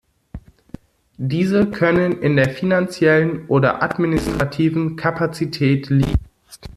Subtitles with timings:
[1.19, 6.17] Diese können in der finanziellen oder administrativen Kapazität liegen.